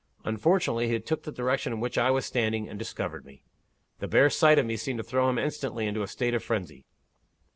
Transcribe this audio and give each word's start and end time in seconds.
Unfortunately, 0.25 0.87
he 0.87 0.99
took 0.99 1.21
the 1.21 1.31
direction 1.31 1.71
in 1.71 1.79
which 1.79 1.95
I 1.95 2.09
was 2.09 2.25
standing, 2.25 2.67
and 2.67 2.79
discovered 2.79 3.23
me. 3.23 3.43
The 3.99 4.07
bare 4.07 4.31
sight 4.31 4.57
of 4.57 4.65
me 4.65 4.75
seemed 4.75 4.97
to 4.97 5.03
throw 5.05 5.29
him 5.29 5.37
instantly 5.37 5.85
into 5.85 6.01
a 6.01 6.07
state 6.07 6.33
of 6.33 6.43
frenzy. 6.43 6.85